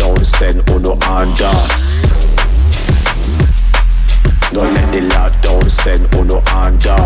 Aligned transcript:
lockdown 0.00 0.24
send 0.24 0.66
for 0.66 0.80
no 0.80 0.92
under. 1.08 1.52
No 4.52 4.62
let 4.72 4.92
the 4.92 5.00
lockdown 5.00 5.70
send 5.70 6.10
for 6.10 6.24
no 6.24 6.38
under. 6.54 6.96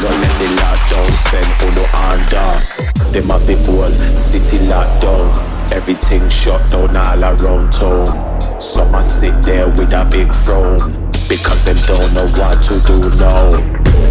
Don't 0.00 0.20
let 0.20 0.34
the 0.40 0.48
lockdown 0.58 1.10
send 1.30 1.46
uno 1.62 1.84
under. 1.94 3.12
Them 3.12 3.30
have 3.30 3.46
the 3.46 3.56
whole 3.64 4.18
city 4.18 4.58
locked 4.66 5.02
down. 5.02 5.72
Everything 5.72 6.28
shut 6.28 6.70
down 6.70 6.96
all 6.96 7.24
around 7.24 7.72
town. 7.72 8.60
Some 8.60 8.94
are 8.94 9.04
sit 9.04 9.40
there 9.42 9.68
with 9.68 9.92
a 9.92 10.04
big 10.10 10.34
frown. 10.34 11.10
Because 11.28 11.64
them 11.64 11.76
don't 11.86 12.14
know 12.14 12.26
what 12.36 12.58
to 12.64 12.74
do 12.86 12.98
now. 13.20 13.50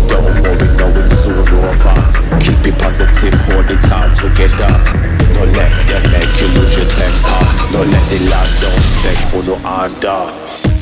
Don't 0.08 0.42
worry, 0.42 0.68
now 0.78 1.04
it's 1.04 1.24
soon 1.24 1.38
over. 1.38 2.40
Keep 2.40 2.74
it 2.74 2.80
positive, 2.80 3.34
hold 3.46 3.70
it 3.70 3.92
all 3.92 4.16
together. 4.16 5.21
Don't 5.42 5.54
let 5.54 5.88
them 5.88 6.12
make 6.12 6.40
you 6.40 6.48
lose 6.50 6.78
your 6.78 6.86
temper. 6.88 7.40
Don't 7.74 7.90
let 7.90 8.10
the 8.12 8.20
lockdown 8.30 8.80
send 9.02 9.44
uno 9.44 9.56
under. 9.68 10.48
so 10.48 10.81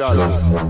Shalom. 0.00 0.69